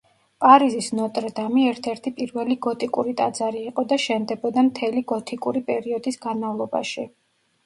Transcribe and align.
პარიზის 0.43 0.87
ნოტრ-დამი 0.99 1.65
ერთ-ერთი 1.71 2.11
პირველი 2.21 2.57
გოტიკური 2.67 3.13
ტაძარი 3.19 3.61
იყო 3.73 3.85
და 3.93 4.01
შენდებოდა 4.07 4.65
მთელი 4.71 5.05
გოთიკური 5.13 5.63
პერიოდის 5.71 6.19
განმავლობაში. 6.27 7.07